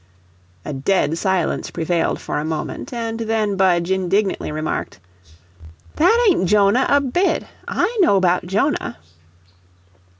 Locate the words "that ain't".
5.97-6.47